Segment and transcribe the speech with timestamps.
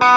[0.00, 0.08] This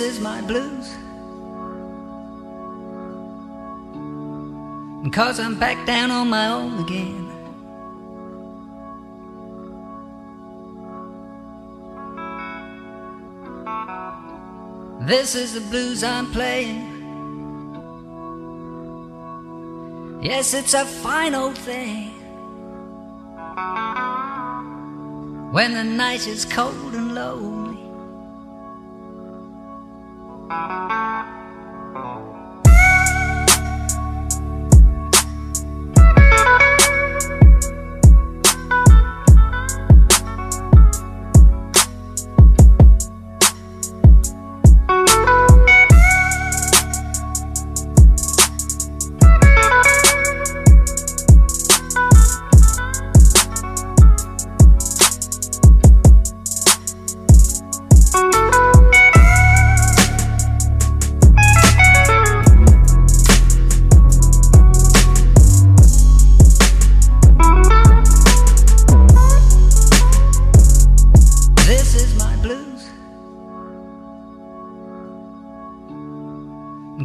[0.00, 0.96] is my blues.
[5.12, 7.29] Cause I'm back down on my own again.
[15.00, 16.86] This is the blues I'm playing.
[20.22, 22.10] Yes, it's a fine old thing.
[25.52, 27.80] When the night is cold and lonely.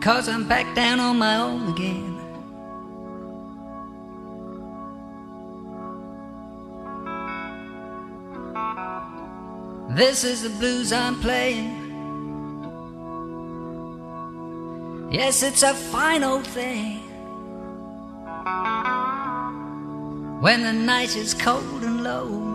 [0.00, 2.14] Cause I'm back down on my own again.
[9.96, 11.80] This is the blues I'm playing.
[15.12, 16.98] Yes, it's a fine old thing.
[20.40, 22.53] When the night is cold and lonely.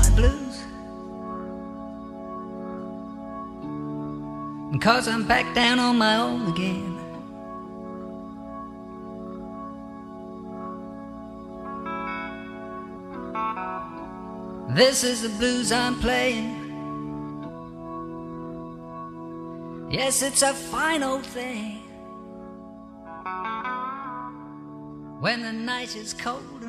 [0.00, 0.64] My blues.
[4.80, 6.96] Cause I'm back down on my own again.
[14.74, 16.56] This is the blues I'm playing.
[19.90, 21.82] Yes, it's a fine old thing.
[25.20, 26.59] When the night is cold